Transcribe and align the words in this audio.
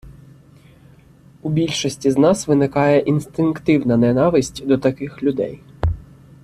У 1.41 1.49
більшості 1.49 2.11
з 2.11 2.17
нас 2.17 2.47
виникає 2.47 2.99
інстинктивна 2.99 3.97
ненависть 3.97 4.67
до 4.67 4.77
таких 4.77 5.23
людей. 5.23 5.59